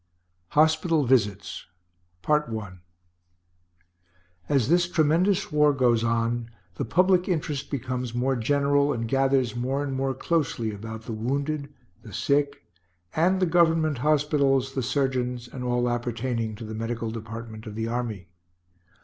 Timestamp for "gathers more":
9.07-9.83